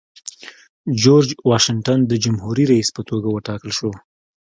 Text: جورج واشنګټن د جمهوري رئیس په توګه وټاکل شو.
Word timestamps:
جورج 1.01 1.29
واشنګټن 1.49 1.99
د 2.07 2.13
جمهوري 2.23 2.63
رئیس 2.71 2.89
په 2.95 3.01
توګه 3.09 3.27
وټاکل 3.29 3.71
شو. 3.77 3.91